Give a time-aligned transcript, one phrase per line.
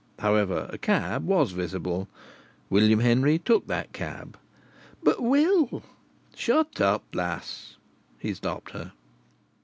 [0.17, 2.09] However, a cab was visible.
[2.71, 4.35] William Henry took that cab.
[5.03, 5.83] "But, Will"
[6.35, 7.75] "Shut up, lass!"
[8.17, 8.93] he stopped her.